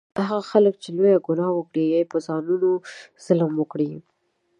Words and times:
هغه 0.29 0.43
خلک 0.51 0.73
چې 0.83 0.89
لویه 0.97 1.19
ګناه 1.27 1.51
وکړي 1.55 1.85
او 1.89 1.93
یا 2.03 2.09
په 2.11 2.17
ځانونو 2.27 2.69
ظلم 3.25 3.51
وکړي 3.57 3.91